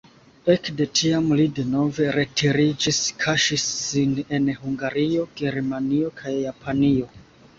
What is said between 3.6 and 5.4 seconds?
sin en Hungario,